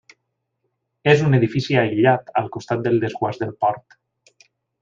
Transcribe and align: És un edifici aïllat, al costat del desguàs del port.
És 1.11 1.21
un 1.25 1.37
edifici 1.39 1.77
aïllat, 1.83 2.33
al 2.43 2.51
costat 2.57 2.85
del 2.89 3.01
desguàs 3.07 3.41
del 3.45 3.57
port. 3.67 4.01